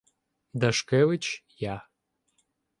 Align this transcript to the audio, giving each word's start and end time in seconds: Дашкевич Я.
Дашкевич 0.59 1.25
Я. 1.73 1.77